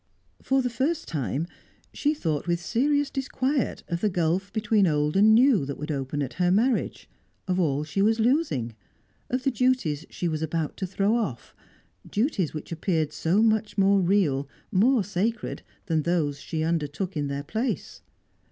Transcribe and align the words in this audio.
For 0.41 0.63
the 0.63 0.69
first 0.71 1.07
time, 1.07 1.45
she 1.93 2.15
thought 2.15 2.47
with 2.47 2.59
serious 2.59 3.11
disquiet 3.11 3.83
of 3.87 4.01
the 4.01 4.09
gulf 4.09 4.51
between 4.51 4.87
old 4.87 5.15
and 5.15 5.35
new 5.35 5.63
that 5.65 5.77
would 5.77 5.91
open 5.91 6.23
at 6.23 6.33
her 6.41 6.49
marriage, 6.49 7.07
of 7.47 7.59
all 7.59 7.83
she 7.83 8.01
was 8.01 8.19
losing, 8.19 8.73
of 9.29 9.43
the 9.43 9.51
duties 9.51 10.07
she 10.09 10.27
was 10.27 10.41
about 10.41 10.75
to 10.77 10.87
throw 10.87 11.15
off 11.15 11.53
duties 12.09 12.51
which 12.51 12.71
appeared 12.71 13.13
so 13.13 13.43
much 13.43 13.77
more 13.77 14.01
real, 14.01 14.49
more 14.71 15.03
sacred, 15.03 15.61
than 15.85 16.01
those 16.01 16.39
she 16.39 16.63
undertook 16.63 17.15
in 17.15 17.27
their 17.27 17.43
place. 17.43 18.01